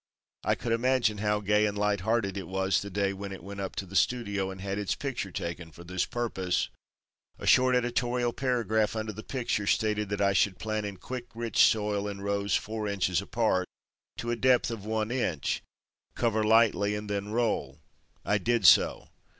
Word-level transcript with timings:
I 0.43 0.55
could 0.55 0.71
imagine 0.71 1.19
how 1.19 1.41
gay 1.41 1.67
and 1.67 1.77
light 1.77 1.99
hearted 1.99 2.35
it 2.35 2.47
was 2.47 2.81
the 2.81 2.89
day 2.89 3.13
when 3.13 3.31
it 3.31 3.43
went 3.43 3.59
up 3.59 3.75
to 3.75 3.85
the 3.85 3.95
studio 3.95 4.49
and 4.49 4.59
had 4.59 4.79
its 4.79 4.95
picture 4.95 5.29
taken 5.29 5.71
for 5.71 5.83
this 5.83 6.05
purpose. 6.05 6.69
A 7.37 7.45
short 7.45 7.75
editorial 7.75 8.33
paragraph 8.33 8.95
under 8.95 9.13
the 9.13 9.21
picture 9.21 9.67
stated 9.67 10.09
that 10.09 10.19
I 10.19 10.33
should 10.33 10.57
plant 10.57 10.87
in 10.87 10.97
quick, 10.97 11.27
rich 11.35 11.59
soil, 11.63 12.07
in 12.07 12.19
rows 12.21 12.55
four 12.55 12.87
inches 12.87 13.21
apart, 13.21 13.67
to 14.17 14.31
a 14.31 14.35
depth 14.35 14.71
of 14.71 14.85
one 14.85 15.11
inch, 15.11 15.61
cover 16.15 16.43
lightly 16.43 16.95
and 16.95 17.07
then 17.07 17.27
roll. 17.29 17.77
I 18.25 18.39
did 18.39 18.65
so. 18.65 19.09